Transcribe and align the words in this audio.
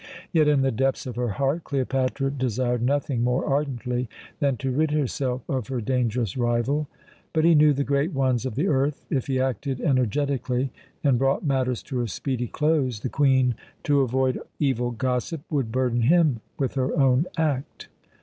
Yet, 0.31 0.47
in 0.47 0.63
the 0.63 0.71
depths 0.71 1.05
of 1.05 1.15
her 1.15 1.27
heart, 1.29 1.63
Cleopatra 1.63 2.31
desired 2.31 2.81
nothing 2.81 3.21
more 3.23 3.45
ardently 3.45 4.09
than 4.39 4.57
to 4.57 4.71
rid 4.71 4.89
herself 4.89 5.47
of 5.47 5.67
her 5.67 5.79
dangerous 5.79 6.35
rival. 6.35 6.87
But 7.33 7.45
he 7.45 7.53
knew 7.53 7.71
the 7.71 7.83
great 7.83 8.11
ones 8.11 8.43
of 8.47 8.55
the 8.55 8.67
earth. 8.67 9.05
If 9.11 9.27
he 9.27 9.39
acted 9.39 9.79
energetically 9.79 10.71
and 11.03 11.19
brought 11.19 11.45
matters 11.45 11.83
to 11.83 12.01
a 12.01 12.07
speedy 12.07 12.47
close, 12.47 13.01
the 13.01 13.09
Queen, 13.09 13.53
to 13.83 14.01
avoid 14.01 14.39
evil 14.57 14.89
gossip, 14.89 15.41
would 15.51 15.71
burden 15.71 16.01
him 16.01 16.41
with 16.57 16.73
her 16.73 16.97
own 16.99 17.27
act. 17.37 17.87